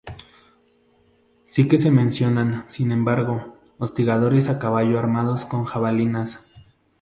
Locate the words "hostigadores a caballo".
3.77-4.97